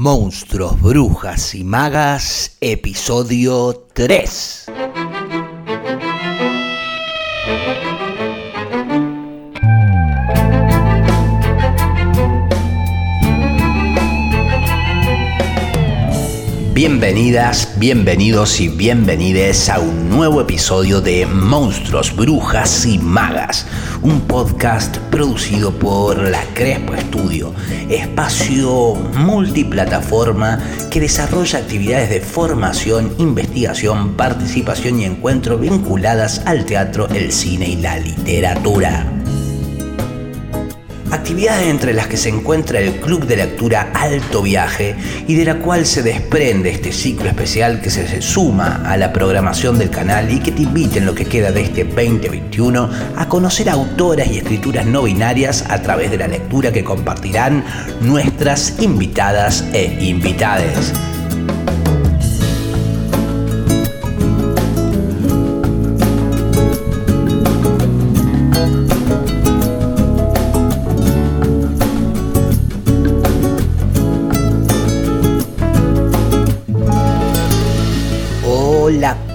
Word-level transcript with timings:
Monstruos, 0.00 0.80
Brujas 0.80 1.56
y 1.56 1.64
Magas, 1.64 2.56
episodio 2.60 3.88
3. 3.94 4.77
Bienvenidas, 16.78 17.74
bienvenidos 17.80 18.60
y 18.60 18.68
bienvenides 18.68 19.68
a 19.68 19.80
un 19.80 20.10
nuevo 20.10 20.40
episodio 20.40 21.00
de 21.00 21.26
Monstruos, 21.26 22.14
Brujas 22.14 22.86
y 22.86 23.00
Magas, 23.00 23.66
un 24.00 24.20
podcast 24.20 24.98
producido 25.10 25.76
por 25.76 26.16
la 26.30 26.40
Crespo 26.54 26.94
Estudio, 26.94 27.52
espacio 27.90 28.94
multiplataforma 28.94 30.60
que 30.88 31.00
desarrolla 31.00 31.58
actividades 31.58 32.10
de 32.10 32.20
formación, 32.20 33.12
investigación, 33.18 34.14
participación 34.14 35.00
y 35.00 35.04
encuentro 35.04 35.58
vinculadas 35.58 36.42
al 36.46 36.64
teatro, 36.64 37.08
el 37.08 37.32
cine 37.32 37.70
y 37.70 37.76
la 37.78 37.98
literatura 37.98 39.17
actividades 41.10 41.66
entre 41.68 41.92
las 41.94 42.06
que 42.06 42.16
se 42.16 42.28
encuentra 42.28 42.80
el 42.80 42.96
Club 43.00 43.26
de 43.26 43.36
Lectura 43.36 43.90
Alto 43.94 44.42
Viaje 44.42 44.96
y 45.26 45.34
de 45.34 45.44
la 45.44 45.56
cual 45.56 45.86
se 45.86 46.02
desprende 46.02 46.70
este 46.70 46.92
ciclo 46.92 47.28
especial 47.28 47.80
que 47.80 47.90
se 47.90 48.20
suma 48.22 48.82
a 48.84 48.96
la 48.96 49.12
programación 49.12 49.78
del 49.78 49.90
canal 49.90 50.30
y 50.30 50.40
que 50.40 50.52
te 50.52 50.62
invita 50.62 50.98
en 50.98 51.06
lo 51.06 51.14
que 51.14 51.24
queda 51.24 51.52
de 51.52 51.62
este 51.62 51.84
2021 51.84 52.90
a 53.16 53.28
conocer 53.28 53.68
autoras 53.68 54.28
y 54.28 54.38
escrituras 54.38 54.86
no 54.86 55.02
binarias 55.02 55.64
a 55.68 55.82
través 55.82 56.10
de 56.10 56.18
la 56.18 56.28
lectura 56.28 56.72
que 56.72 56.84
compartirán 56.84 57.64
nuestras 58.00 58.80
invitadas 58.80 59.64
e 59.72 59.98
invitades. 60.00 60.92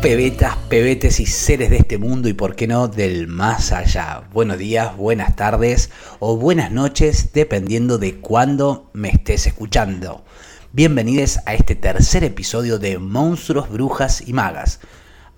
Pebetas, 0.04 0.58
pebetes 0.68 1.22
y 1.22 1.26
seres 1.26 1.70
de 1.70 1.78
este 1.78 1.98
mundo 1.98 2.28
y 2.28 2.34
por 2.34 2.58
qué 2.58 2.68
no 2.68 2.90
del 2.90 3.30
más 3.30 3.72
allá. 3.72 4.28
Buenos 4.34 4.58
días, 4.58 4.98
buenas 4.98 5.38
tardes 5.38 5.92
o 6.20 6.36
buenas 6.36 6.74
noches 6.74 7.32
dependiendo 7.32 7.98
de 7.98 8.16
cuándo 8.16 8.90
me 8.92 9.08
estés 9.08 9.48
escuchando. 9.48 10.26
Bienvenidos 10.74 11.40
a 11.46 11.54
este 11.54 11.76
tercer 11.76 12.26
episodio 12.26 12.80
de 12.80 13.00
Monstruos, 13.00 13.70
Brujas 13.70 14.28
y 14.28 14.34
Magas. 14.34 14.82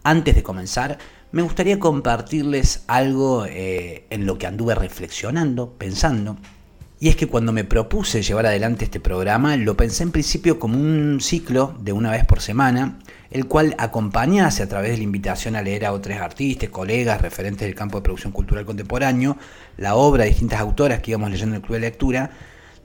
Antes 0.04 0.34
de 0.34 0.42
comenzar, 0.42 0.98
me 1.32 1.44
gustaría 1.44 1.78
compartirles 1.78 2.86
algo 2.88 3.46
eh, 3.46 4.08
en 4.10 4.26
lo 4.26 4.40
que 4.40 4.48
anduve 4.48 4.74
reflexionando, 4.74 5.76
pensando. 5.78 6.38
Y 7.00 7.10
es 7.10 7.16
que 7.16 7.28
cuando 7.28 7.52
me 7.52 7.66
propuse 7.66 8.24
llevar 8.24 8.48
adelante 8.48 8.86
este 8.86 9.00
programa, 9.00 9.58
lo 9.58 9.78
pensé 9.78 10.02
en 10.02 10.12
principio 10.12 10.58
como 10.58 10.80
un 10.80 11.20
ciclo 11.22 11.76
de 11.82 11.92
una 11.94 12.10
vez 12.10 12.26
por 12.26 12.42
semana 12.42 12.98
el 13.36 13.48
cual 13.48 13.76
acompañase 13.78 14.64
a 14.64 14.70
través 14.70 14.92
de 14.92 14.98
la 14.98 15.04
invitación 15.04 15.58
a 15.58 15.62
leer 15.62 15.86
a 15.86 15.92
otros 15.92 16.16
artistas, 16.16 16.70
colegas, 16.70 17.20
referentes 17.20 17.68
del 17.68 17.76
campo 17.76 17.98
de 17.98 18.04
producción 18.04 18.32
cultural 18.32 18.66
contemporáneo, 18.66 19.36
la 19.76 19.96
obra 19.96 20.24
de 20.24 20.30
distintas 20.30 20.62
autoras 20.62 21.02
que 21.02 21.12
íbamos 21.12 21.32
leyendo 21.32 21.54
en 21.54 21.62
el 21.62 21.62
club 21.62 21.76
de 21.76 21.82
lectura, 21.82 22.32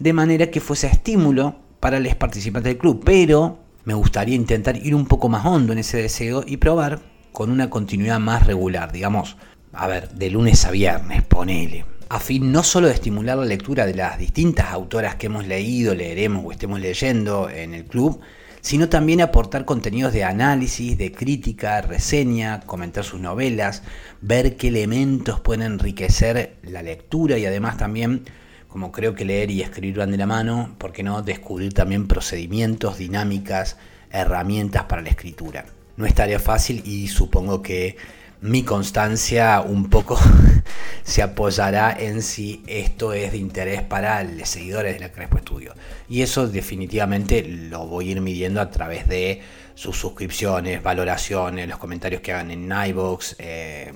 de 0.01 0.13
manera 0.13 0.51
que 0.51 0.59
fuese 0.59 0.89
estímulo 0.89 1.55
para 1.79 2.01
los 2.01 2.17
participantes 2.17 2.73
del 2.73 2.79
club, 2.79 3.01
pero 3.05 3.61
me 3.85 3.95
gustaría 3.95 4.35
intentar 4.35 4.77
ir 4.77 4.97
un 4.97 5.07
poco 5.07 5.29
más 5.29 5.47
hondo 5.47 5.73
en 5.73 5.79
ese 5.79 5.99
deseo 5.99 6.43
y 6.45 6.57
probar 6.57 6.99
con 7.31 7.53
una 7.53 7.71
continuidad 7.71 8.19
más 8.19 8.45
regular, 8.45 8.91
digamos, 8.91 9.37
a 9.73 9.87
ver, 9.87 10.11
de 10.11 10.31
lunes 10.31 10.65
a 10.65 10.73
viernes, 10.73 11.23
ponele, 11.23 11.85
a 12.09 12.19
fin 12.19 12.51
no 12.51 12.65
solo 12.65 12.89
de 12.89 12.95
estimular 12.95 13.39
la 13.39 13.45
lectura 13.45 13.87
de 13.87 13.95
las 13.95 14.19
distintas 14.19 14.73
autoras 14.73 15.15
que 15.15 15.27
hemos 15.27 15.47
leído, 15.47 15.95
leeremos 15.95 16.45
o 16.45 16.51
estemos 16.51 16.81
leyendo 16.81 17.49
en 17.49 17.73
el 17.73 17.85
club, 17.85 18.21
sino 18.61 18.89
también 18.89 19.21
aportar 19.21 19.65
contenidos 19.65 20.13
de 20.13 20.25
análisis, 20.25 20.99
de 20.99 21.13
crítica, 21.13 21.81
reseña, 21.81 22.61
comentar 22.61 23.05
sus 23.05 23.21
novelas, 23.21 23.83
ver 24.21 24.57
qué 24.57 24.69
elementos 24.69 25.41
pueden 25.41 25.63
enriquecer 25.63 26.57
la 26.63 26.83
lectura 26.83 27.39
y 27.39 27.47
además 27.47 27.77
también, 27.77 28.25
como 28.69 28.93
creo 28.93 29.15
que 29.15 29.25
leer 29.25 29.51
y 29.51 29.63
escribir 29.63 29.99
van 29.99 30.11
de 30.11 30.19
la 30.19 30.27
mano, 30.27 30.75
¿por 30.79 30.93
qué 30.93 31.03
no 31.03 31.23
descubrir 31.23 31.73
también 31.73 32.07
procedimientos, 32.07 32.99
dinámicas, 32.99 33.77
herramientas 34.11 34.85
para 34.85 35.03
la 35.03 35.11
escritura? 35.11 35.65
No 35.97 36.07
es 36.07 36.15
tarea 36.15 36.39
fácil 36.39 36.83
y 36.85 37.09
supongo 37.09 37.63
que 37.63 37.97
mi 38.43 38.63
constancia 38.63 39.61
un 39.61 39.91
poco 39.91 40.19
se 41.03 41.23
apoyará 41.23 41.95
en 41.99 42.23
si 42.23 42.63
esto 42.67 43.13
es 43.13 43.33
de 43.33 43.39
interés 43.39 43.83
para 43.83 44.23
los 44.23 44.49
seguidores 44.49 44.95
de 44.95 45.01
la 45.01 45.13
Crespo 45.13 45.37
Estudio. 45.37 45.75
Y 46.09 46.23
eso 46.23 46.49
definitivamente 46.49 47.43
lo 47.43 47.87
voy 47.87 48.09
a 48.09 48.13
ir 48.13 48.21
midiendo 48.21 48.61
a 48.61 48.71
través 48.71 49.07
de 49.09 49.43
sus 49.75 49.97
suscripciones, 49.97 50.83
valoraciones, 50.83 51.69
los 51.69 51.79
comentarios 51.79 52.21
que 52.23 52.33
hagan 52.33 52.51
en 52.51 52.71
iVoox, 52.71 53.37
eh, 53.39 53.93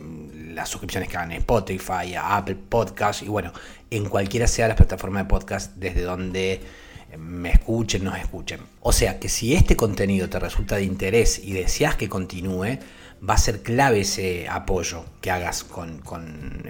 las 0.54 0.68
suscripciones 0.68 1.08
que 1.08 1.16
hagan 1.16 1.32
en 1.32 1.38
Spotify, 1.38 2.14
Apple 2.20 2.56
Podcast 2.68 3.22
y 3.22 3.28
bueno, 3.28 3.52
en 3.90 4.08
cualquiera 4.08 4.46
sea 4.46 4.68
las 4.68 4.76
plataformas 4.76 5.24
de 5.24 5.28
podcast 5.28 5.74
desde 5.76 6.02
donde 6.02 6.60
me 7.18 7.50
escuchen, 7.50 8.04
nos 8.04 8.18
escuchen. 8.18 8.60
O 8.80 8.92
sea 8.92 9.18
que 9.18 9.28
si 9.28 9.54
este 9.54 9.76
contenido 9.76 10.28
te 10.28 10.38
resulta 10.38 10.76
de 10.76 10.84
interés 10.84 11.40
y 11.42 11.52
deseas 11.52 11.96
que 11.96 12.08
continúe, 12.08 12.78
va 13.28 13.34
a 13.34 13.38
ser 13.38 13.62
clave 13.62 14.00
ese 14.00 14.48
apoyo 14.48 15.04
que 15.20 15.30
hagas 15.30 15.64
con, 15.64 16.02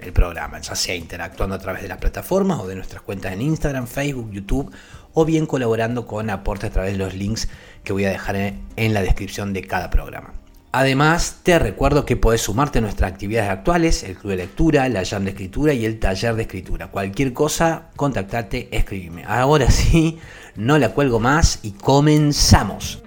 el 0.01 0.13
programa, 0.13 0.59
ya 0.59 0.75
sea 0.75 0.95
interactuando 0.95 1.55
a 1.55 1.59
través 1.59 1.81
de 1.81 1.87
las 1.87 1.97
plataformas 1.97 2.59
o 2.59 2.67
de 2.67 2.75
nuestras 2.75 3.01
cuentas 3.01 3.33
en 3.33 3.41
Instagram, 3.41 3.87
Facebook, 3.87 4.31
YouTube, 4.31 4.71
o 5.13 5.25
bien 5.25 5.45
colaborando 5.45 6.05
con 6.05 6.29
aportes 6.29 6.69
a 6.69 6.73
través 6.73 6.93
de 6.93 6.97
los 6.97 7.13
links 7.13 7.47
que 7.83 7.93
voy 7.93 8.05
a 8.05 8.09
dejar 8.09 8.35
en, 8.35 8.93
la 8.93 9.01
descripción 9.01 9.53
de 9.53 9.63
cada 9.63 9.89
programa. 9.89 10.33
Además, 10.71 11.39
te 11.43 11.57
recuerdo 11.57 12.05
que 12.05 12.17
podés 12.17 12.41
sumarte 12.41 12.79
a 12.79 12.81
nuestras 12.81 13.11
actividades 13.11 13.49
actuales, 13.49 14.03
el 14.03 14.17
club 14.17 14.31
de 14.31 14.37
lectura, 14.37 14.89
la 14.89 15.05
jam 15.05 15.23
de 15.23 15.29
escritura 15.29 15.73
y 15.73 15.85
el 15.85 15.99
taller 15.99 16.35
de 16.35 16.41
escritura. 16.41 16.87
Cualquier 16.87 17.31
cosa, 17.31 17.89
contactate, 17.95 18.67
escribime. 18.75 19.23
Ahora 19.25 19.71
sí, 19.71 20.19
no 20.55 20.77
la 20.77 20.89
cuelgo 20.89 21.21
más 21.21 21.59
y 21.63 21.71
comenzamos. 21.71 23.01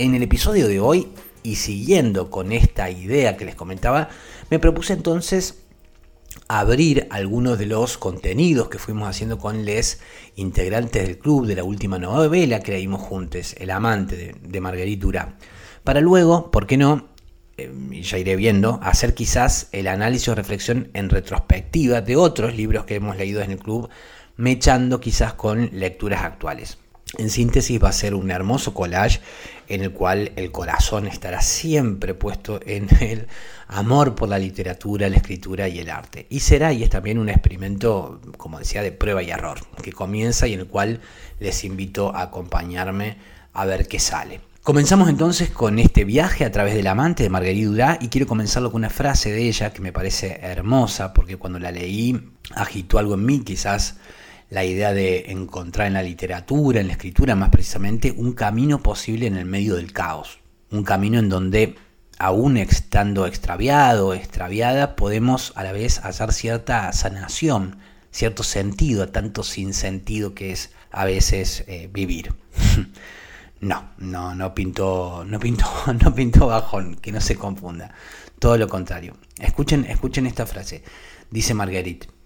En 0.00 0.14
el 0.14 0.22
episodio 0.22 0.66
de 0.66 0.80
hoy, 0.80 1.08
y 1.42 1.56
siguiendo 1.56 2.30
con 2.30 2.52
esta 2.52 2.88
idea 2.88 3.36
que 3.36 3.44
les 3.44 3.54
comentaba, 3.54 4.08
me 4.48 4.58
propuse 4.58 4.94
entonces 4.94 5.60
abrir 6.48 7.06
algunos 7.10 7.58
de 7.58 7.66
los 7.66 7.98
contenidos 7.98 8.70
que 8.70 8.78
fuimos 8.78 9.10
haciendo 9.10 9.36
con 9.36 9.66
les 9.66 10.00
integrantes 10.36 11.06
del 11.06 11.18
club 11.18 11.44
de 11.44 11.56
la 11.56 11.64
última 11.64 11.98
novela 11.98 12.60
que 12.60 12.72
leímos 12.72 13.02
juntos, 13.02 13.54
El 13.58 13.68
amante 13.68 14.34
de, 14.40 14.60
Marguerite 14.62 15.02
Durá. 15.02 15.36
Para 15.84 16.00
luego, 16.00 16.50
¿por 16.50 16.66
qué 16.66 16.78
no? 16.78 17.10
Eh, 17.58 17.70
ya 18.00 18.16
iré 18.16 18.36
viendo, 18.36 18.80
hacer 18.82 19.12
quizás 19.12 19.68
el 19.72 19.86
análisis 19.86 20.28
o 20.28 20.34
reflexión 20.34 20.88
en 20.94 21.10
retrospectiva 21.10 22.00
de 22.00 22.16
otros 22.16 22.56
libros 22.56 22.86
que 22.86 22.94
hemos 22.94 23.18
leído 23.18 23.42
en 23.42 23.50
el 23.50 23.58
club, 23.58 23.90
mechando 24.38 24.98
quizás 24.98 25.34
con 25.34 25.68
lecturas 25.74 26.22
actuales. 26.22 26.78
En 27.18 27.28
síntesis 27.28 27.82
va 27.82 27.88
a 27.88 27.92
ser 27.92 28.14
un 28.14 28.30
hermoso 28.30 28.72
collage 28.72 29.20
en 29.68 29.82
el 29.82 29.92
cual 29.92 30.32
el 30.36 30.52
corazón 30.52 31.06
estará 31.06 31.42
siempre 31.42 32.14
puesto 32.14 32.60
en 32.64 32.88
el 33.00 33.26
amor 33.66 34.14
por 34.14 34.28
la 34.28 34.38
literatura, 34.38 35.08
la 35.08 35.16
escritura 35.16 35.68
y 35.68 35.80
el 35.80 35.90
arte. 35.90 36.26
Y 36.30 36.40
será 36.40 36.72
y 36.72 36.82
es 36.82 36.90
también 36.90 37.18
un 37.18 37.28
experimento, 37.28 38.20
como 38.36 38.58
decía, 38.58 38.82
de 38.82 38.92
prueba 38.92 39.22
y 39.22 39.30
error, 39.30 39.58
que 39.82 39.92
comienza 39.92 40.46
y 40.46 40.54
en 40.54 40.60
el 40.60 40.66
cual 40.66 41.00
les 41.40 41.64
invito 41.64 42.14
a 42.14 42.22
acompañarme 42.22 43.16
a 43.52 43.64
ver 43.64 43.88
qué 43.88 43.98
sale. 43.98 44.40
Comenzamos 44.62 45.08
entonces 45.08 45.50
con 45.50 45.78
este 45.78 46.04
viaje 46.04 46.44
a 46.44 46.52
través 46.52 46.74
del 46.74 46.86
amante 46.86 47.22
de 47.22 47.30
Marguerite 47.30 47.66
Durá 47.66 47.98
y 48.00 48.08
quiero 48.08 48.26
comenzarlo 48.26 48.70
con 48.70 48.80
una 48.80 48.90
frase 48.90 49.32
de 49.32 49.48
ella 49.48 49.72
que 49.72 49.80
me 49.80 49.92
parece 49.92 50.38
hermosa 50.42 51.14
porque 51.14 51.38
cuando 51.38 51.58
la 51.58 51.72
leí 51.72 52.20
agitó 52.54 52.98
algo 52.98 53.14
en 53.14 53.24
mí, 53.24 53.40
quizás 53.40 53.96
la 54.50 54.64
idea 54.64 54.92
de 54.92 55.30
encontrar 55.30 55.86
en 55.86 55.94
la 55.94 56.02
literatura, 56.02 56.80
en 56.80 56.88
la 56.88 56.94
escritura 56.94 57.36
más 57.36 57.50
precisamente, 57.50 58.12
un 58.12 58.32
camino 58.32 58.82
posible 58.82 59.26
en 59.26 59.36
el 59.36 59.44
medio 59.44 59.76
del 59.76 59.92
caos. 59.92 60.40
Un 60.72 60.82
camino 60.82 61.20
en 61.20 61.28
donde, 61.28 61.76
aún 62.18 62.56
estando 62.56 63.26
extraviado, 63.26 64.12
extraviada, 64.12 64.96
podemos 64.96 65.52
a 65.54 65.62
la 65.62 65.72
vez 65.72 66.00
hallar 66.00 66.32
cierta 66.32 66.92
sanación, 66.92 67.78
cierto 68.10 68.42
sentido, 68.42 69.08
tanto 69.08 69.44
sin 69.44 69.72
sentido 69.72 70.34
que 70.34 70.50
es 70.50 70.72
a 70.90 71.04
veces 71.04 71.64
eh, 71.68 71.88
vivir. 71.92 72.34
no, 73.60 73.90
no, 73.98 74.34
no 74.34 74.52
pintó, 74.52 75.24
no 75.24 75.38
pintó, 75.38 75.66
no 76.02 76.12
pintó 76.12 76.48
bajón, 76.48 76.96
que 76.96 77.12
no 77.12 77.20
se 77.20 77.36
confunda. 77.36 77.94
Todo 78.40 78.58
lo 78.58 78.68
contrario. 78.68 79.16
Escuchen, 79.38 79.84
escuchen 79.84 80.26
esta 80.26 80.44
frase. 80.44 80.82
Dice 81.30 81.54
Marguerite 81.54 82.19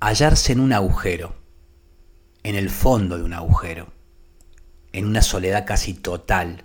hallarse 0.00 0.52
en 0.52 0.60
un 0.60 0.72
agujero, 0.72 1.34
en 2.42 2.56
el 2.56 2.70
fondo 2.70 3.18
de 3.18 3.24
un 3.24 3.34
agujero, 3.34 3.92
en 4.92 5.06
una 5.06 5.20
soledad 5.20 5.66
casi 5.66 5.92
total, 5.92 6.64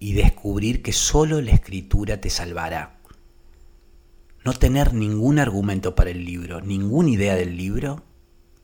y 0.00 0.14
descubrir 0.14 0.82
que 0.82 0.92
solo 0.92 1.40
la 1.40 1.52
escritura 1.52 2.20
te 2.20 2.28
salvará. 2.28 3.00
No 4.44 4.52
tener 4.54 4.92
ningún 4.92 5.38
argumento 5.38 5.94
para 5.94 6.10
el 6.10 6.24
libro, 6.24 6.60
ninguna 6.60 7.10
idea 7.10 7.36
del 7.36 7.56
libro, 7.56 8.02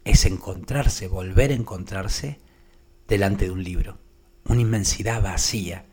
es 0.05 0.25
encontrarse, 0.25 1.07
volver 1.07 1.53
a 1.53 1.55
encontrarse 1.55 2.41
delante 3.07 3.45
de 3.45 3.53
un 3.53 3.63
libro. 3.63 3.99
Una 4.45 4.61
inmensidad 4.61 5.23
vacía, 5.23 5.87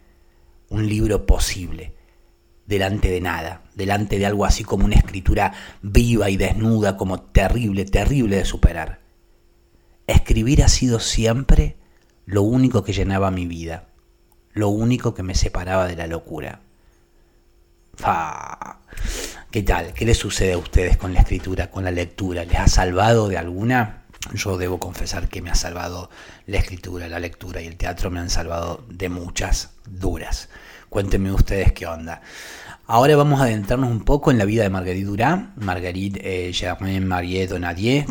un 0.70 0.88
libro 0.88 1.28
posible, 1.28 1.94
delante 2.66 3.10
de 3.10 3.22
nada, 3.22 3.62
delante 3.76 4.18
de 4.18 4.26
algo 4.26 4.46
así 4.46 4.64
como 4.64 4.86
una 4.86 4.96
escritura 4.96 5.54
viva 5.82 6.30
y 6.30 6.38
desnuda, 6.38 6.98
como 6.98 7.22
terrible, 7.22 7.86
terrible 7.86 8.38
de 8.38 8.46
superar. 8.46 9.00
Escribir 10.08 10.64
ha 10.64 10.68
sido 10.68 11.00
siempre 11.00 11.78
lo 12.26 12.42
único 12.42 12.84
que 12.84 12.94
llenaba 12.94 13.32
mi 13.32 13.46
vida, 13.46 13.88
lo 14.54 14.70
único 14.70 15.14
que 15.14 15.24
me 15.24 15.36
separaba 15.36 15.88
de 15.88 15.96
la 15.96 16.08
locura. 16.08 16.62
¿Qué 19.52 19.64
tal? 19.64 19.94
¿Qué 19.94 20.06
les 20.06 20.18
sucede 20.18 20.54
a 20.54 20.58
ustedes 20.58 20.98
con 20.98 21.14
la 21.14 21.22
escritura, 21.22 21.72
con 21.72 21.84
la 21.84 21.92
lectura? 21.92 22.44
¿Les 22.46 22.60
ha 22.60 22.68
salvado 22.68 23.30
de 23.30 23.38
alguna? 23.38 24.04
Yo 24.34 24.58
debo 24.58 24.80
confesar 24.80 25.30
que 25.30 25.42
me 25.42 25.52
ha 25.52 25.56
salvado 25.56 26.10
la 26.48 26.58
escritura, 26.58 27.08
la 27.08 27.20
lectura 27.20 27.62
y 27.62 27.68
el 27.68 27.78
teatro 27.78 28.10
me 28.10 28.20
han 28.20 28.30
salvado 28.30 28.84
de 28.90 29.08
muchas 29.10 29.72
duras. 29.86 30.50
Cuéntenme 30.96 31.30
ustedes 31.34 31.74
qué 31.74 31.86
onda. 31.88 32.22
Ahora 32.88 33.18
vamos 33.18 33.42
a 33.42 33.44
adentrarnos 33.44 33.92
un 33.92 34.06
poco 34.06 34.32
en 34.32 34.38
la 34.38 34.46
vida 34.46 34.64
de 34.64 34.70
Marguerite 34.70 35.06
Duras. 35.06 35.40
Marguerite 35.58 36.48
eh, 36.48 36.54
Germaine 36.54 37.06
Marie 37.06 37.48
Donadier, 37.48 38.06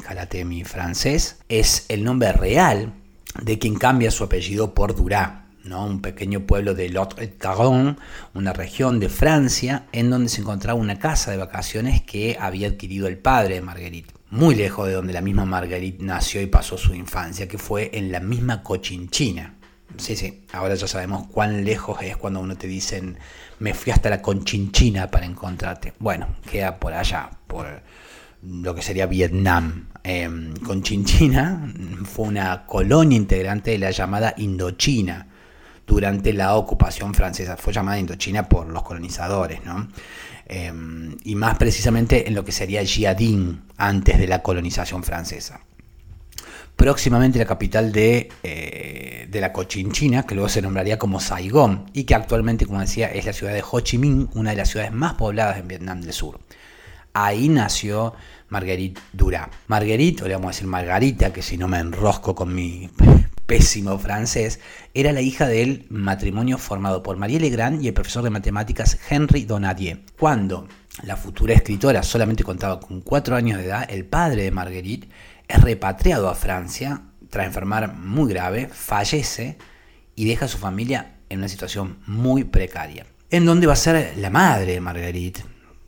mi 0.45 0.65
francés, 0.65 1.39
es 1.49 1.87
el 1.89 2.05
nombre 2.05 2.33
real 2.33 2.93
de 3.41 3.59
quien 3.59 3.77
cambia 3.77 4.11
su 4.11 4.23
apellido 4.23 4.75
por 4.75 4.95
Duras. 4.95 5.31
¿no? 5.63 5.87
un 5.87 6.03
pequeño 6.03 6.41
pueblo 6.41 6.75
de 6.75 6.91
Lot-et-Garonne, 6.91 7.97
una 8.35 8.53
región 8.53 9.01
de 9.01 9.09
Francia, 9.09 9.87
en 9.93 10.11
donde 10.11 10.29
se 10.29 10.43
encontraba 10.43 10.79
una 10.79 10.99
casa 10.99 11.31
de 11.31 11.39
vacaciones 11.39 12.03
que 12.03 12.37
había 12.39 12.69
adquirido 12.69 13.07
el 13.07 13.17
padre 13.17 13.55
de 13.55 13.63
Marguerite, 13.63 14.13
muy 14.29 14.55
lejos 14.55 14.89
de 14.89 14.93
donde 14.93 15.15
la 15.15 15.23
misma 15.23 15.47
Marguerite 15.47 16.05
nació 16.05 16.43
y 16.43 16.49
pasó 16.49 16.77
su 16.77 16.95
infancia, 16.95 17.49
que 17.49 17.57
fue 17.57 17.93
en 17.95 18.13
la 18.13 18.21
misma 18.21 18.63
Cochinchina, 18.63 19.54
Sí, 19.97 20.17
sí, 20.17 20.45
ahora 20.53 20.75
ya 20.75 20.89
sabemos 20.89 21.29
cuán 21.29 21.65
lejos 21.65 22.03
es 22.03 22.17
cuando 22.17 22.41
uno 22.41 22.57
te 22.57 22.67
dicen, 22.67 23.19
me 23.61 23.75
fui 23.75 23.93
hasta 23.93 24.11
la 24.11 24.21
Conchinchina 24.21 25.11
para 25.11 25.27
encontrarte. 25.27 25.93
Bueno, 25.99 26.27
queda 26.51 26.79
por 26.79 26.93
allá, 26.93 27.31
por 27.47 27.67
lo 28.43 28.75
que 28.75 28.83
sería 28.83 29.07
Vietnam. 29.07 29.89
Eh, 30.03 30.29
Conchinchina 30.65 31.73
fue 32.05 32.27
una 32.27 32.67
colonia 32.67 33.17
integrante 33.17 33.71
de 33.71 33.79
la 33.79 33.91
llamada 33.91 34.35
Indochina 34.37 35.29
durante 35.87 36.33
la 36.33 36.57
ocupación 36.57 37.15
francesa. 37.15 37.57
Fue 37.57 37.73
llamada 37.73 37.99
Indochina 37.99 38.49
por 38.49 38.69
los 38.69 38.83
colonizadores, 38.83 39.65
¿no? 39.65 39.89
Em, 40.47 41.17
y 41.25 41.37
más 41.37 41.57
precisamente 41.57 42.29
en 42.29 42.35
lo 42.35 42.45
que 42.45 42.53
sería 42.53 42.85
Jiading 42.85 43.63
antes 43.79 44.19
de 44.19 44.27
la 44.27 44.43
colonización 44.43 45.03
francesa 45.03 45.61
próximamente 46.77 47.39
la 47.39 47.47
capital 47.47 47.93
de, 47.93 48.29
eh, 48.43 49.27
de, 49.31 49.41
la 49.41 49.53
Cochinchina, 49.53 50.25
que 50.25 50.35
luego 50.35 50.49
se 50.49 50.63
nombraría 50.63 50.99
como 50.99 51.21
Saigón, 51.21 51.91
y 51.93 52.05
que 52.05 52.15
actualmente, 52.15 52.67
como 52.67 52.81
decía, 52.81 53.11
es 53.11 53.25
la 53.25 53.33
ciudad 53.33 53.53
de 53.53 53.63
Ho 53.69 53.81
Chi 53.81 53.99
Minh, 53.99 54.29
una 54.35 54.51
de 54.51 54.57
las 54.57 54.71
ciudades 54.71 54.93
más 54.93 55.15
pobladas 55.15 55.59
en 55.59 55.69
Vietnam 55.69 56.01
del 56.01 56.13
Sur. 56.13 56.41
Ahí 57.13 57.49
nació 57.49 58.15
Marguerite 58.49 59.01
Durá. 59.13 59.51
Marguerite, 59.69 60.25
o 60.25 60.29
le 60.29 60.35
vamos 60.35 60.49
a 60.49 60.53
decir 60.53 60.67
Margarita, 60.67 61.33
que 61.33 61.43
si 61.43 61.57
no 61.57 61.69
me 61.69 61.79
enrosco 61.79 62.35
con 62.35 62.55
mi 62.55 62.91
pésimo 63.47 63.99
francés, 63.99 64.61
era 64.95 65.13
la 65.13 65.21
hija 65.21 65.47
del 65.47 65.87
matrimonio 65.91 66.59
formado 66.59 67.03
por 67.03 67.17
Marie 67.17 67.41
Legrand 67.41 67.83
y 67.83 67.89
el 67.89 67.95
profesor 67.95 68.25
de 68.25 68.31
matemáticas 68.31 68.99
Henry 69.09 69.45
Donadier. 69.45 70.01
Cuando 70.19 70.67
la 71.03 71.17
futura 71.17 71.55
escritora 71.55 72.03
solamente 72.03 72.45
contaba 72.45 72.81
con 72.81 73.01
cuatro 73.01 73.37
años 73.37 73.59
de 73.59 73.67
edad, 73.67 73.87
el 73.89 74.05
padre 74.05 74.43
de 74.43 74.51
Marguerite 74.51 75.09
es 75.49 75.61
repatriado 75.61 76.29
a 76.29 76.35
Francia 76.35 77.03
tras 77.31 77.47
enfermar 77.47 77.95
muy 77.95 78.33
grave, 78.33 78.69
fallece 78.69 79.59
y 80.15 80.25
deja 80.27 80.45
a 80.47 80.49
su 80.49 80.59
familia 80.59 81.17
en 81.29 81.39
una 81.39 81.49
situación 81.49 81.99
muy 82.07 82.45
precaria. 82.45 83.07
En 83.31 83.45
donde 83.45 83.67
va 83.67 83.73
a 83.73 83.77
ser 83.77 84.17
la 84.19 84.31
madre 84.31 84.73
de 84.73 84.81
Marguerite, 84.81 85.45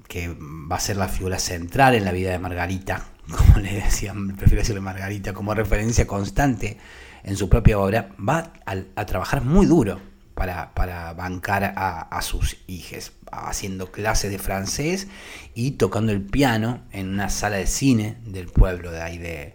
que 0.09 0.29
va 0.29 0.77
a 0.77 0.81
ser 0.81 0.97
la 0.97 1.09
figura 1.09 1.39
central 1.39 1.95
en 1.95 2.05
la 2.05 2.13
vida 2.13 2.33
de 2.33 2.39
Margarita, 2.39 3.05
como 3.31 3.59
le 3.59 3.75
decían, 3.75 4.37
prefiero 4.37 4.63
decirle 4.63 4.81
Margarita, 4.81 5.33
como 5.33 5.55
referencia 5.55 6.07
constante 6.07 6.79
en 7.23 7.37
su 7.37 7.49
propia 7.49 7.79
obra, 7.79 8.11
va 8.17 8.53
a, 8.65 9.07
trabajar 9.07 9.43
muy 9.43 9.67
duro 9.67 10.01
para, 10.37 11.15
bancar 11.15 11.73
a, 11.77 12.23
sus 12.23 12.59
hijos, 12.67 13.13
haciendo 13.33 13.91
clases 13.91 14.31
de 14.31 14.39
francés 14.39 15.09
y 15.55 15.73
tocando 15.73 16.13
el 16.13 16.21
piano 16.21 16.83
en 16.93 17.09
una 17.09 17.31
sala 17.31 17.57
de 17.57 17.67
cine 17.67 18.19
del 18.27 18.47
pueblo 18.47 18.93
de 18.93 19.01
ahí 19.03 19.17
de, 19.17 19.55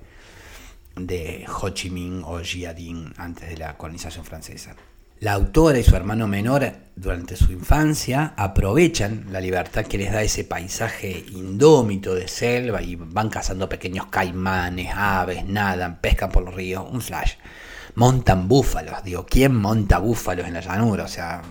de 0.95 1.45
Ho 1.48 1.69
Chi 1.69 1.92
Minh 1.92 2.24
o 2.25 2.39
Jiading 2.39 3.13
antes 3.18 3.50
de 3.50 3.57
la 3.57 3.78
colonización 3.78 4.25
francesa. 4.25 4.75
La 5.19 5.33
autora 5.33 5.78
y 5.78 5.83
su 5.83 5.95
hermano 5.95 6.28
menor 6.28 6.74
durante 6.95 7.36
su 7.36 7.51
infancia 7.51 8.33
aprovechan 8.36 9.28
la 9.31 9.39
libertad 9.39 9.86
que 9.86 10.00
les 10.00 10.12
da 10.12 10.24
ese 10.24 10.45
paisaje 10.45 11.24
indómito 11.30 12.16
de 12.16 12.28
selva 12.28 12.81
y 12.81 12.95
van 12.95 13.30
cazando 13.30 13.69
pequeños 13.69 14.07
caimanes, 14.07 14.92
aves, 14.95 15.45
nadan, 15.45 16.01
pescan 16.01 16.31
por 16.31 16.44
los 16.44 16.56
ríos, 16.56 16.83
un 16.89 17.01
flash. 17.01 17.33
Montan 17.95 18.47
búfalos, 18.47 19.03
digo, 19.03 19.25
¿quién 19.29 19.55
monta 19.55 19.99
búfalos 19.99 20.47
en 20.47 20.53
la 20.53 20.61
llanura? 20.61 21.03
O 21.03 21.07
sea, 21.07 21.41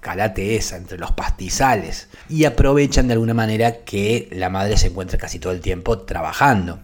calate 0.00 0.56
esa 0.56 0.76
entre 0.76 0.98
los 0.98 1.12
pastizales. 1.12 2.08
Y 2.28 2.44
aprovechan 2.44 3.06
de 3.06 3.14
alguna 3.14 3.34
manera 3.34 3.84
que 3.84 4.28
la 4.32 4.50
madre 4.50 4.76
se 4.76 4.88
encuentra 4.88 5.18
casi 5.18 5.38
todo 5.38 5.52
el 5.52 5.60
tiempo 5.60 6.00
trabajando. 6.00 6.80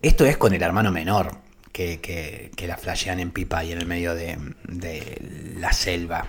Esto 0.00 0.24
es 0.26 0.36
con 0.36 0.52
el 0.52 0.62
hermano 0.62 0.90
menor, 0.90 1.36
que, 1.72 2.50
la 2.66 2.76
flashean 2.76 3.20
en 3.20 3.30
pipa 3.30 3.64
y 3.64 3.72
en 3.72 3.78
el 3.78 3.86
medio 3.86 4.14
de, 4.14 4.38
la 5.58 5.72
selva. 5.72 6.26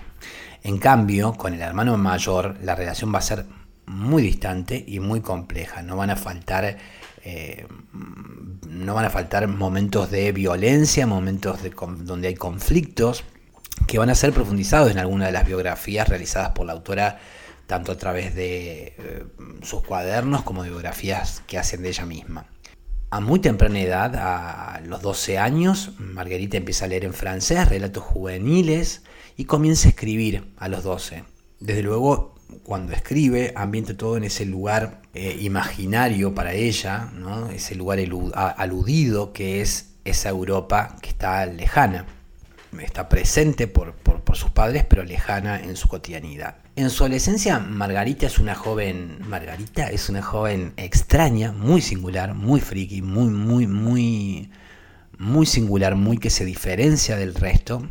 En 0.62 0.78
cambio, 0.78 1.34
con 1.34 1.54
el 1.54 1.60
hermano 1.60 1.96
mayor, 1.96 2.56
la 2.62 2.74
relación 2.74 3.12
va 3.14 3.18
a 3.18 3.22
ser 3.22 3.44
muy 3.86 4.22
distante 4.22 4.82
y 4.86 5.00
muy 5.00 5.20
compleja. 5.20 5.82
No 5.82 5.96
van 5.96 6.10
a 6.10 6.16
faltar. 6.16 6.78
Eh, 7.24 7.66
no 8.68 8.94
van 8.94 9.06
a 9.06 9.10
faltar 9.10 9.48
momentos 9.48 10.10
de 10.10 10.30
violencia, 10.32 11.06
momentos 11.06 11.62
de, 11.62 11.70
donde 12.00 12.28
hay 12.28 12.34
conflictos, 12.34 13.24
que 13.86 13.98
van 13.98 14.10
a 14.10 14.14
ser 14.14 14.32
profundizados 14.32 14.90
en 14.90 14.98
alguna 14.98 15.26
de 15.26 15.32
las 15.32 15.46
biografías 15.46 16.08
realizadas 16.08 16.50
por 16.50 16.66
la 16.66 16.74
autora, 16.74 17.18
tanto 17.66 17.92
a 17.92 17.96
través 17.96 18.34
de 18.34 18.94
eh, 18.98 19.24
sus 19.62 19.82
cuadernos 19.82 20.42
como 20.42 20.62
de 20.62 20.70
biografías 20.70 21.42
que 21.46 21.58
hacen 21.58 21.82
de 21.82 21.88
ella 21.88 22.04
misma. 22.04 22.46
A 23.10 23.20
muy 23.20 23.38
temprana 23.38 23.80
edad, 23.80 24.16
a 24.16 24.80
los 24.80 25.00
12 25.00 25.38
años, 25.38 25.92
Margarita 25.98 26.56
empieza 26.56 26.84
a 26.84 26.88
leer 26.88 27.04
en 27.04 27.14
francés 27.14 27.68
relatos 27.68 28.02
juveniles 28.02 29.02
y 29.36 29.44
comienza 29.44 29.88
a 29.88 29.90
escribir 29.90 30.52
a 30.56 30.68
los 30.68 30.82
12. 30.82 31.24
Desde 31.60 31.82
luego, 31.82 32.33
cuando 32.62 32.92
escribe, 32.92 33.52
ambienta 33.56 33.96
todo 33.96 34.16
en 34.16 34.24
ese 34.24 34.46
lugar 34.46 35.02
eh, 35.14 35.38
imaginario 35.40 36.34
para 36.34 36.52
ella, 36.52 37.10
¿no? 37.14 37.50
ese 37.50 37.74
lugar 37.74 37.98
aludido 38.34 39.32
que 39.32 39.60
es 39.60 39.90
esa 40.04 40.28
Europa 40.28 40.96
que 41.02 41.10
está 41.10 41.44
lejana. 41.46 42.06
Está 42.80 43.08
presente 43.08 43.68
por, 43.68 43.94
por 43.94 44.36
sus 44.36 44.50
padres, 44.50 44.84
pero 44.84 45.04
lejana 45.04 45.60
en 45.60 45.76
su 45.76 45.86
cotidianidad. 45.86 46.56
En 46.76 46.90
su 46.90 47.04
adolescencia, 47.04 47.60
Margarita 47.60 48.26
es 48.26 48.40
una 48.40 48.56
joven. 48.56 49.18
Margarita 49.28 49.90
es 49.90 50.08
una 50.08 50.22
joven 50.22 50.72
extraña, 50.76 51.52
muy 51.52 51.80
singular, 51.80 52.34
muy 52.34 52.60
friki, 52.60 53.00
muy, 53.00 53.28
muy, 53.28 53.68
muy. 53.68 54.50
muy 55.18 55.46
singular, 55.46 55.94
muy 55.94 56.18
que 56.18 56.30
se 56.30 56.44
diferencia 56.44 57.16
del 57.16 57.36
resto. 57.36 57.88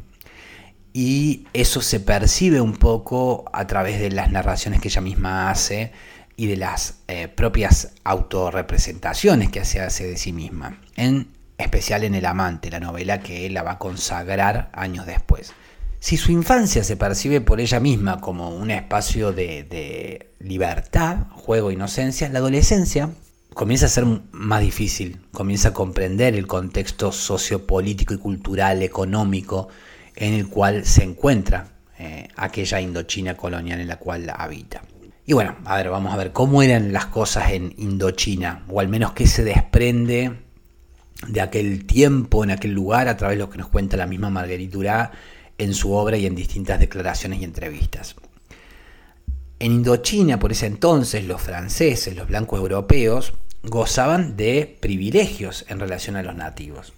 Y 0.93 1.47
eso 1.53 1.81
se 1.81 2.00
percibe 2.00 2.62
un 2.62 2.73
poco 2.73 3.45
a 3.51 3.65
través 3.65 4.00
de 4.00 4.12
las 4.12 4.31
narraciones 4.31 4.79
que 4.79 4.89
ella 4.89 5.01
misma 5.01 5.50
hace 5.50 5.91
y 6.35 6.45
de 6.45 6.55
las 6.55 7.00
eh, 7.07 7.27
propias 7.27 7.93
autorrepresentaciones 8.03 9.50
que 9.50 9.65
se 9.65 9.81
hace 9.81 10.07
de 10.07 10.17
sí 10.17 10.31
misma. 10.31 10.79
En 10.95 11.27
especial 11.57 12.03
en 12.03 12.13
El 12.15 12.25
Amante, 12.25 12.69
la 12.69 12.79
novela 12.79 13.21
que 13.21 13.50
la 13.50 13.63
va 13.63 13.73
a 13.73 13.79
consagrar 13.79 14.69
años 14.73 15.05
después. 15.05 15.53
Si 16.00 16.17
su 16.17 16.31
infancia 16.31 16.83
se 16.83 16.97
percibe 16.97 17.39
por 17.39 17.62
ella 17.62 17.79
misma 17.79 18.19
como 18.19 18.50
un 18.50 18.71
espacio 18.71 19.31
de, 19.31 20.27
libertad, 20.39 21.27
juego, 21.31 21.71
inocencia, 21.71 22.27
la 22.27 22.39
adolescencia 22.39 23.09
comienza 23.53 23.85
a 23.85 23.89
ser 23.89 24.05
más 24.31 24.62
difícil, 24.62 25.21
comienza 25.31 25.69
a 25.69 25.73
comprender 25.73 26.35
el 26.35 26.45
contexto 26.45 27.13
sociopolítico 27.13 28.13
y 28.13 28.17
cultural, 28.17 28.83
económico 28.83 29.69
en 30.15 30.34
el 30.34 30.48
cual 30.48 30.86
se 30.86 31.03
encuentra 31.03 31.67
eh, 31.98 32.27
aquella 32.36 32.82
Indochina 32.82 33.36
colonial 33.36 33.79
en 33.79 33.88
la 33.88 33.98
cual 33.98 34.32
habita. 34.36 34.82
Y 35.25 35.34
bueno, 35.34 35.55
a 35.65 35.77
ver, 35.77 35.89
vamos 35.89 36.13
a 36.13 36.17
ver 36.17 36.32
cómo 36.32 36.62
eran 36.62 36.91
las 36.91 37.05
cosas 37.05 37.51
en 37.51 37.74
Indochina, 37.77 38.63
o 38.67 38.79
al 38.79 38.89
menos 38.89 39.13
qué 39.13 39.25
se 39.25 39.43
desprende 39.43 40.34
de 41.27 41.41
aquel 41.41 41.86
tiempo, 41.86 42.43
en 42.43 42.51
aquel 42.51 42.72
lugar, 42.72 43.08
a 43.08 43.15
través 43.15 43.38
de 43.38 43.43
lo 43.43 43.50
que 43.50 43.58
nos 43.58 43.70
cuenta 43.70 43.96
la 43.96 44.08
misma 44.08 44.29
Marguerite 44.29 44.77
en 45.58 45.74
su 45.74 45.93
obra 45.93 46.17
y 46.17 46.25
en 46.25 46.36
distintas 46.36 46.79
declaraciones 46.79 47.39
y 47.41 47.46
entrevistas. 47.46 48.15
En 49.60 49.72
Indochina, 49.72 50.39
por 50.39 50.51
ese 50.51 50.65
entonces, 50.65 51.24
los 51.25 51.41
franceses, 51.41 52.15
los 52.17 52.27
blancos 52.27 52.60
europeos, 52.60 53.34
gozaban 53.63 54.36
de 54.36 54.77
privilegios 54.82 55.65
en 55.70 55.79
relación 55.79 56.17
a 56.17 56.24
los 56.24 56.36
nativos, 56.36 56.91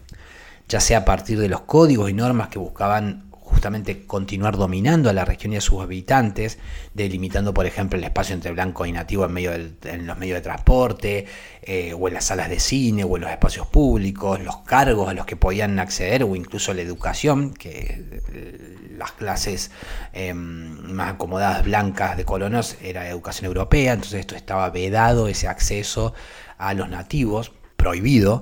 ya 0.67 0.79
sea 0.79 1.00
a 1.00 1.05
partir 1.05 1.39
de 1.39 1.50
los 1.50 1.62
códigos 1.62 2.10
y 2.10 2.13
normas 2.13 2.50
que 2.50 2.60
buscaban 2.60 3.25
justamente 3.45 4.05
continuar 4.05 4.57
dominando 4.57 5.10
a 5.10 5.13
la 5.13 5.24
región 5.24 5.53
y 5.53 5.57
a 5.57 5.62
sus 5.62 5.81
habitantes, 5.81 6.57
delimitando, 6.95 7.53
por 7.53 7.67
ejemplo, 7.67 7.98
el 7.98 8.03
espacio 8.03 8.34
entre 8.34 8.51
blanco 8.51 8.86
y 8.88 8.91
nativo 8.91 9.24
en, 9.24 9.34
medio 9.34 9.53
en 9.53 10.07
los 10.07 10.17
medios 10.17 10.38
de 10.38 10.41
transporte, 10.41 11.25
eh, 11.62 11.93
o 11.93 12.07
en 12.07 12.15
las 12.15 12.25
salas 12.25 12.50
de 12.50 12.60
cine, 12.60 13.03
o 13.03 13.15
en 13.15 13.22
los 13.22 13.31
espacios 13.31 13.67
públicos, 13.67 14.41
los 14.41 14.57
cargos 14.57 15.10
a 15.10 15.13
los 15.13 15.27
que 15.27 15.36
podían 15.36 15.77
acceder, 15.79 16.24
o 16.24 16.36
incluso 16.36 16.74
la 16.74 16.81
educación, 16.81 17.53
que 17.53 18.22
eh, 18.34 18.77
las 18.98 19.12
clases 19.12 19.72
em, 20.12 20.91
más 20.91 21.13
acomodadas 21.13 21.63
blancas 21.63 22.17
de 22.17 22.25
colonos 22.25 22.77
era 22.81 23.07
educación 23.07 23.45
europea, 23.45 23.93
entonces 23.93 24.22
esto 24.22 24.36
estaba 24.36 24.69
vedado, 24.72 25.27
ese 25.27 25.48
acceso 25.48 26.13
a 26.57 26.74
los 26.74 26.89
nativos, 26.89 27.51
prohibido 27.77 28.41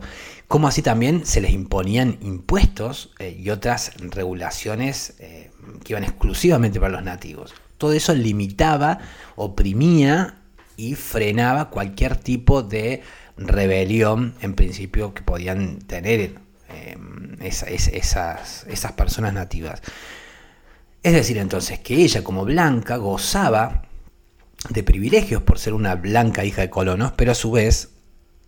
como 0.53 0.67
así 0.67 0.83
también 0.83 1.25
se 1.25 1.41
les 1.41 1.51
imponían 1.51 2.19
impuestos 2.21 3.09
eh, 3.17 3.35
y 3.39 3.49
otras 3.49 3.91
regulaciones 3.97 5.15
eh, 5.17 5.49
que 5.83 5.93
iban 5.93 6.03
exclusivamente 6.03 6.79
para 6.79 6.93
los 6.93 7.03
nativos. 7.03 7.55
Todo 7.79 7.93
eso 7.93 8.13
limitaba, 8.13 8.99
oprimía 9.35 10.35
y 10.77 10.93
frenaba 10.93 11.71
cualquier 11.71 12.17
tipo 12.17 12.61
de 12.61 13.01
rebelión, 13.35 14.35
en 14.41 14.53
principio, 14.53 15.15
que 15.15 15.23
podían 15.23 15.79
tener 15.79 16.35
eh, 16.69 16.97
esas, 17.41 18.67
esas 18.67 18.91
personas 18.91 19.33
nativas. 19.33 19.81
Es 21.01 21.13
decir, 21.13 21.39
entonces, 21.39 21.79
que 21.79 21.95
ella 21.95 22.23
como 22.23 22.45
blanca 22.45 22.97
gozaba 22.97 23.87
de 24.69 24.83
privilegios 24.83 25.41
por 25.41 25.57
ser 25.57 25.73
una 25.73 25.95
blanca 25.95 26.45
hija 26.45 26.61
de 26.61 26.69
colonos, 26.69 27.11
pero 27.13 27.31
a 27.31 27.35
su 27.35 27.49
vez 27.49 27.92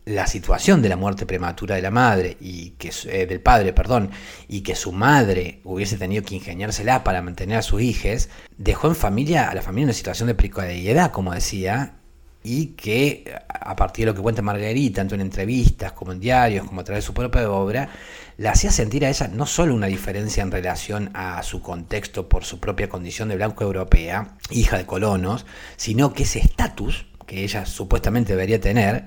la 0.05 0.27
situación 0.27 0.81
de 0.81 0.89
la 0.89 0.97
muerte 0.97 1.25
prematura 1.25 1.75
de 1.75 1.81
la 1.81 1.91
madre 1.91 2.37
y 2.39 2.71
que 2.71 2.91
eh, 3.07 3.25
del 3.25 3.41
padre, 3.41 3.73
perdón, 3.73 4.11
y 4.47 4.61
que 4.61 4.75
su 4.75 4.91
madre 4.91 5.61
hubiese 5.63 5.97
tenido 5.97 6.23
que 6.23 6.35
ingeniársela 6.35 7.03
para 7.03 7.21
mantener 7.21 7.57
a 7.57 7.61
sus 7.63 7.81
hijos, 7.81 8.29
dejó 8.57 8.87
en 8.87 8.95
familia 8.95 9.49
a 9.49 9.55
la 9.55 9.61
familia 9.61 9.83
en 9.83 9.89
una 9.89 9.93
situación 9.93 10.27
de 10.27 10.35
precariedad, 10.35 11.11
como 11.11 11.33
decía, 11.33 11.95
y 12.43 12.67
que 12.67 13.35
a 13.47 13.75
partir 13.75 14.05
de 14.05 14.11
lo 14.11 14.15
que 14.15 14.21
cuenta 14.21 14.43
Margarita, 14.43 15.01
tanto 15.01 15.15
en 15.15 15.21
entrevistas 15.21 15.93
como 15.93 16.11
en 16.11 16.19
diarios, 16.19 16.67
como 16.67 16.81
a 16.81 16.83
través 16.83 17.03
de 17.03 17.07
su 17.07 17.13
propia 17.15 17.49
obra, 17.49 17.89
le 18.37 18.47
hacía 18.47 18.69
sentir 18.69 19.03
a 19.03 19.09
ella 19.09 19.27
no 19.27 19.47
solo 19.47 19.73
una 19.73 19.87
diferencia 19.87 20.43
en 20.43 20.51
relación 20.51 21.09
a 21.15 21.41
su 21.41 21.61
contexto 21.63 22.29
por 22.29 22.45
su 22.45 22.59
propia 22.59 22.87
condición 22.87 23.29
de 23.29 23.37
blanco 23.37 23.63
europea, 23.63 24.37
hija 24.51 24.77
de 24.77 24.85
colonos, 24.85 25.47
sino 25.75 26.13
que 26.13 26.23
ese 26.23 26.37
estatus 26.37 27.07
que 27.25 27.43
ella 27.43 27.65
supuestamente 27.65 28.33
debería 28.33 28.61
tener, 28.61 29.05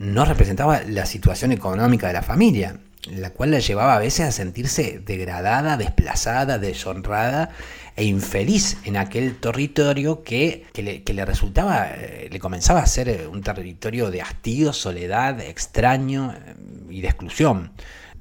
no 0.00 0.24
representaba 0.24 0.80
la 0.88 1.04
situación 1.04 1.52
económica 1.52 2.06
de 2.06 2.14
la 2.14 2.22
familia, 2.22 2.78
la 3.10 3.30
cual 3.30 3.50
la 3.50 3.58
llevaba 3.58 3.96
a 3.96 3.98
veces 3.98 4.26
a 4.26 4.32
sentirse 4.32 4.98
degradada, 5.04 5.76
desplazada, 5.76 6.58
deshonrada 6.58 7.50
e 7.96 8.04
infeliz 8.04 8.78
en 8.84 8.96
aquel 8.96 9.36
territorio 9.36 10.22
que, 10.22 10.64
le, 10.74 11.24
resultaba, 11.26 11.90
eh, 11.90 12.30
le 12.32 12.38
comenzaba 12.38 12.80
a 12.80 12.86
ser 12.86 13.10
eh, 13.10 13.26
un 13.26 13.42
territorio 13.42 14.10
de 14.10 14.22
hastío, 14.22 14.72
soledad, 14.72 15.38
extraño 15.38 16.32
eh, 16.32 16.54
y 16.88 17.02
de 17.02 17.08
exclusión. 17.08 17.72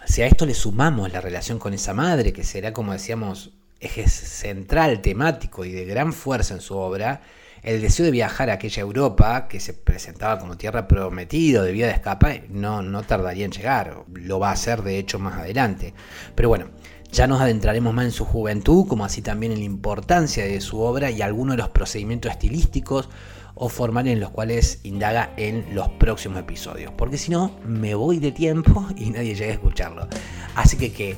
Si 0.05 0.21
a 0.21 0.27
esto 0.27 0.45
le 0.45 0.55
sumamos 0.55 1.13
la 1.13 1.21
relación 1.21 1.59
con 1.59 1.73
esa 1.73 1.93
madre, 1.93 2.33
que 2.33 2.43
será, 2.43 2.73
como 2.73 2.91
decíamos, 2.91 3.51
eje 3.79 4.09
central, 4.09 4.99
temático 4.99 5.63
y 5.63 5.71
de 5.71 5.85
gran 5.85 6.11
fuerza 6.11 6.55
en 6.55 6.61
su 6.61 6.75
obra, 6.75 7.21
el 7.69 7.81
deseo 7.81 8.05
de 8.05 8.11
viajar 8.11 8.49
a 8.49 8.53
aquella 8.53 8.81
Europa 8.81 9.47
que 9.47 9.59
se 9.59 9.73
presentaba 9.73 10.39
como 10.39 10.57
tierra 10.57 10.87
prometida, 10.87 11.61
de 11.61 11.71
vía 11.71 11.85
de 11.85 11.93
escape, 11.93 12.45
no, 12.49 12.81
no 12.81 13.03
tardaría 13.03 13.45
en 13.45 13.51
llegar, 13.51 14.05
lo 14.11 14.39
va 14.39 14.49
a 14.49 14.53
hacer 14.53 14.81
de 14.81 14.97
hecho 14.97 15.19
más 15.19 15.37
adelante. 15.37 15.93
Pero 16.33 16.49
bueno, 16.49 16.65
ya 17.11 17.27
nos 17.27 17.41
adentraremos 17.41 17.93
más 17.93 18.05
en 18.05 18.11
su 18.11 18.25
juventud, 18.25 18.87
como 18.87 19.05
así 19.05 19.21
también 19.21 19.51
en 19.51 19.59
la 19.59 19.65
importancia 19.65 20.45
de 20.45 20.61
su 20.61 20.79
obra 20.79 21.11
y 21.11 21.21
algunos 21.21 21.57
de 21.57 21.61
los 21.61 21.69
procedimientos 21.69 22.31
estilísticos 22.31 23.07
o 23.59 23.67
formales 23.67 24.13
en 24.13 24.21
los 24.21 24.31
cuales 24.31 24.79
indaga 24.83 25.33
en 25.37 25.75
los 25.75 25.89
próximos 25.89 26.39
episodios. 26.39 26.93
Porque 26.97 27.17
si 27.17 27.29
no, 27.29 27.51
me 27.65 27.93
voy 27.93 28.19
de 28.19 28.31
tiempo 28.31 28.87
y 28.95 29.09
nadie 29.09 29.35
llega 29.35 29.51
a 29.51 29.53
escucharlo. 29.53 30.07
Así 30.55 30.77
que, 30.77 31.15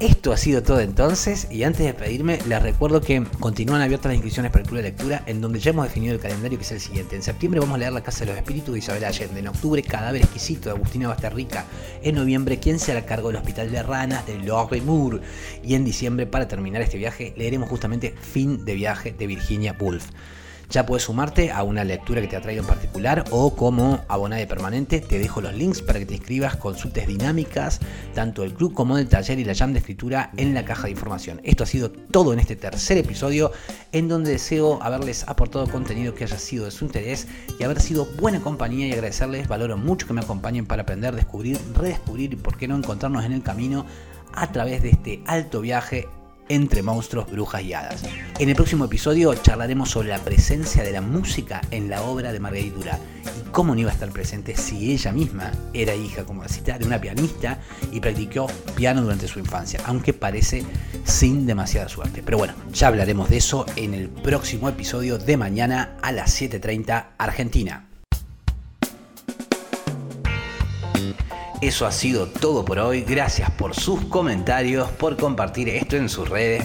esto 0.00 0.32
ha 0.32 0.36
sido 0.36 0.62
todo 0.62 0.80
entonces. 0.80 1.46
Y 1.50 1.62
antes 1.62 1.78
de 1.80 1.86
despedirme, 1.86 2.38
les 2.48 2.62
recuerdo 2.62 3.00
que 3.00 3.24
continúan 3.38 3.80
abiertas 3.80 4.06
las 4.06 4.16
inscripciones 4.16 4.50
para 4.50 4.62
el 4.62 4.68
Club 4.68 4.78
de 4.78 4.82
Lectura, 4.90 5.22
en 5.26 5.40
donde 5.40 5.60
ya 5.60 5.70
hemos 5.70 5.86
definido 5.86 6.14
el 6.14 6.20
calendario 6.20 6.58
que 6.58 6.64
es 6.64 6.72
el 6.72 6.80
siguiente. 6.80 7.14
En 7.14 7.22
septiembre 7.22 7.60
vamos 7.60 7.76
a 7.76 7.78
leer 7.78 7.92
La 7.92 8.02
Casa 8.02 8.20
de 8.20 8.26
los 8.26 8.36
Espíritus 8.36 8.72
de 8.74 8.80
Isabel 8.80 9.04
Allende. 9.04 9.38
En 9.38 9.48
octubre, 9.48 9.80
Cadáver 9.82 10.22
Exquisito 10.22 10.68
de 10.68 10.74
Agustina 10.74 11.08
Basterrica. 11.08 11.64
En 12.02 12.16
noviembre, 12.16 12.58
¿Quién 12.58 12.80
se 12.80 12.90
hará 12.90 13.06
cargo 13.06 13.28
del 13.28 13.36
Hospital 13.36 13.70
de 13.70 13.82
Ranas 13.82 14.26
de 14.26 14.36
Lord 14.38 14.82
Moore. 14.82 15.20
Y 15.62 15.74
en 15.74 15.84
diciembre, 15.84 16.26
para 16.26 16.48
terminar 16.48 16.82
este 16.82 16.98
viaje, 16.98 17.32
leeremos 17.36 17.68
justamente 17.68 18.14
Fin 18.20 18.64
de 18.64 18.74
Viaje 18.74 19.12
de 19.12 19.26
Virginia 19.28 19.76
Woolf. 19.78 20.10
Ya 20.74 20.84
puedes 20.84 21.04
sumarte 21.04 21.52
a 21.52 21.62
una 21.62 21.84
lectura 21.84 22.20
que 22.20 22.26
te 22.26 22.34
atraiga 22.34 22.60
en 22.60 22.66
particular 22.66 23.24
o 23.30 23.54
como 23.54 24.00
abonado 24.08 24.44
permanente. 24.48 24.98
Te 24.98 25.20
dejo 25.20 25.40
los 25.40 25.54
links 25.54 25.80
para 25.80 26.00
que 26.00 26.04
te 26.04 26.14
inscribas, 26.14 26.56
consultes 26.56 27.06
dinámicas, 27.06 27.78
tanto 28.12 28.42
del 28.42 28.54
club 28.54 28.74
como 28.74 28.96
del 28.96 29.08
taller 29.08 29.38
y 29.38 29.44
la 29.44 29.54
jam 29.54 29.72
de 29.72 29.78
escritura 29.78 30.32
en 30.36 30.52
la 30.52 30.64
caja 30.64 30.86
de 30.86 30.90
información. 30.90 31.40
Esto 31.44 31.62
ha 31.62 31.68
sido 31.68 31.92
todo 31.92 32.32
en 32.32 32.40
este 32.40 32.56
tercer 32.56 32.98
episodio 32.98 33.52
en 33.92 34.08
donde 34.08 34.32
deseo 34.32 34.82
haberles 34.82 35.22
aportado 35.28 35.68
contenido 35.68 36.12
que 36.16 36.24
haya 36.24 36.40
sido 36.40 36.64
de 36.64 36.72
su 36.72 36.86
interés 36.86 37.28
y 37.56 37.62
haber 37.62 37.80
sido 37.80 38.06
buena 38.06 38.40
compañía 38.40 38.88
y 38.88 38.92
agradecerles. 38.94 39.46
Valoro 39.46 39.76
mucho 39.76 40.08
que 40.08 40.12
me 40.12 40.22
acompañen 40.22 40.66
para 40.66 40.82
aprender, 40.82 41.14
descubrir, 41.14 41.56
redescubrir 41.76 42.32
y 42.32 42.36
por 42.36 42.56
qué 42.56 42.66
no 42.66 42.76
encontrarnos 42.76 43.24
en 43.24 43.30
el 43.30 43.44
camino 43.44 43.86
a 44.32 44.50
través 44.50 44.82
de 44.82 44.90
este 44.90 45.22
alto 45.28 45.60
viaje 45.60 46.08
entre 46.48 46.82
monstruos, 46.82 47.30
brujas 47.30 47.62
y 47.62 47.72
hadas. 47.72 48.02
En 48.38 48.48
el 48.48 48.54
próximo 48.54 48.86
episodio 48.86 49.34
charlaremos 49.34 49.90
sobre 49.90 50.08
la 50.08 50.18
presencia 50.18 50.82
de 50.82 50.92
la 50.92 51.00
música 51.00 51.60
en 51.70 51.88
la 51.88 52.02
obra 52.02 52.32
de 52.32 52.40
Marguerite 52.40 52.76
Duras 52.76 53.00
y 53.38 53.50
cómo 53.50 53.74
no 53.74 53.80
iba 53.80 53.90
a 53.90 53.94
estar 53.94 54.10
presente 54.10 54.56
si 54.56 54.92
ella 54.92 55.12
misma 55.12 55.52
era 55.72 55.94
hija, 55.94 56.24
como 56.24 56.42
decía, 56.42 56.78
de 56.78 56.86
una 56.86 57.00
pianista 57.00 57.60
y 57.92 58.00
practicó 58.00 58.46
piano 58.74 59.02
durante 59.02 59.28
su 59.28 59.38
infancia, 59.38 59.80
aunque 59.86 60.12
parece 60.12 60.64
sin 61.04 61.46
demasiada 61.46 61.88
suerte. 61.88 62.22
Pero 62.24 62.38
bueno, 62.38 62.54
ya 62.72 62.88
hablaremos 62.88 63.30
de 63.30 63.38
eso 63.38 63.66
en 63.76 63.94
el 63.94 64.08
próximo 64.08 64.68
episodio 64.68 65.18
de 65.18 65.36
mañana 65.36 65.96
a 66.02 66.12
las 66.12 66.40
7.30 66.40 67.06
Argentina. 67.18 67.88
Eso 71.64 71.86
ha 71.86 71.92
sido 71.92 72.26
todo 72.26 72.62
por 72.62 72.78
hoy. 72.78 73.04
Gracias 73.08 73.50
por 73.52 73.74
sus 73.74 74.04
comentarios, 74.04 74.90
por 74.90 75.16
compartir 75.16 75.70
esto 75.70 75.96
en 75.96 76.10
sus 76.10 76.28
redes, 76.28 76.62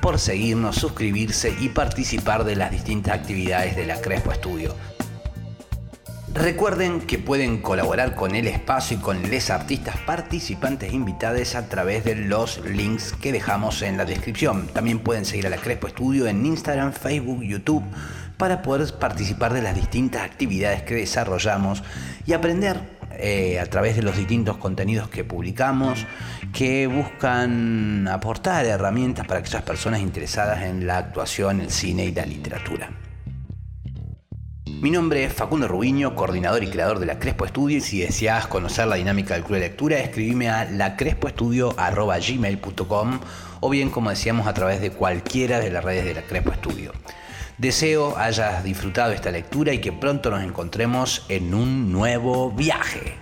por 0.00 0.18
seguirnos, 0.18 0.76
suscribirse 0.76 1.54
y 1.60 1.68
participar 1.68 2.44
de 2.44 2.56
las 2.56 2.70
distintas 2.70 3.18
actividades 3.18 3.76
de 3.76 3.84
la 3.84 4.00
Crespo 4.00 4.32
Estudio. 4.32 4.74
Recuerden 6.32 7.02
que 7.02 7.18
pueden 7.18 7.60
colaborar 7.60 8.14
con 8.14 8.34
el 8.34 8.46
espacio 8.46 8.96
y 8.96 9.00
con 9.00 9.28
les 9.28 9.50
artistas 9.50 9.98
participantes 10.06 10.94
invitados 10.94 11.54
a 11.54 11.68
través 11.68 12.06
de 12.06 12.14
los 12.14 12.64
links 12.64 13.12
que 13.12 13.32
dejamos 13.32 13.82
en 13.82 13.98
la 13.98 14.06
descripción. 14.06 14.68
También 14.68 15.00
pueden 15.00 15.26
seguir 15.26 15.48
a 15.48 15.50
la 15.50 15.58
Crespo 15.58 15.86
Estudio 15.86 16.26
en 16.26 16.46
Instagram, 16.46 16.94
Facebook, 16.94 17.42
YouTube 17.42 17.84
para 18.38 18.62
poder 18.62 18.90
participar 18.98 19.52
de 19.52 19.60
las 19.60 19.74
distintas 19.74 20.22
actividades 20.22 20.82
que 20.82 20.94
desarrollamos 20.94 21.82
y 22.24 22.32
aprender 22.32 22.99
eh, 23.22 23.60
a 23.60 23.66
través 23.66 23.96
de 23.96 24.02
los 24.02 24.16
distintos 24.16 24.56
contenidos 24.56 25.08
que 25.08 25.24
publicamos, 25.24 26.06
que 26.52 26.86
buscan 26.86 28.08
aportar 28.08 28.66
herramientas 28.66 29.26
para 29.26 29.40
aquellas 29.40 29.62
personas 29.62 30.00
interesadas 30.00 30.62
en 30.62 30.86
la 30.86 30.98
actuación, 30.98 31.60
el 31.60 31.70
cine 31.70 32.06
y 32.06 32.12
la 32.12 32.26
literatura. 32.26 32.90
Mi 34.80 34.90
nombre 34.90 35.24
es 35.24 35.32
Facundo 35.34 35.68
Rubiño, 35.68 36.16
coordinador 36.16 36.64
y 36.64 36.70
creador 36.70 36.98
de 37.00 37.06
la 37.06 37.18
Crespo 37.18 37.44
Estudio 37.44 37.76
y 37.76 37.82
si 37.82 38.00
deseas 38.00 38.46
conocer 38.46 38.86
la 38.86 38.96
dinámica 38.96 39.34
del 39.34 39.44
club 39.44 39.58
de 39.58 39.68
lectura, 39.68 39.98
escribime 39.98 40.48
a 40.48 40.64
lacrespoestudio.gmail.com 40.64 43.20
o 43.60 43.68
bien, 43.68 43.90
como 43.90 44.08
decíamos, 44.08 44.46
a 44.46 44.54
través 44.54 44.80
de 44.80 44.90
cualquiera 44.90 45.60
de 45.60 45.70
las 45.70 45.84
redes 45.84 46.06
de 46.06 46.14
la 46.14 46.22
Crespo 46.22 46.52
Estudio. 46.52 46.92
Deseo 47.60 48.16
hayas 48.16 48.64
disfrutado 48.64 49.12
esta 49.12 49.30
lectura 49.30 49.74
y 49.74 49.82
que 49.82 49.92
pronto 49.92 50.30
nos 50.30 50.42
encontremos 50.42 51.26
en 51.28 51.52
un 51.52 51.92
nuevo 51.92 52.50
viaje. 52.50 53.18